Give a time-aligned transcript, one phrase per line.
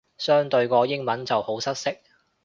[0.17, 1.95] 相對個英文就好失色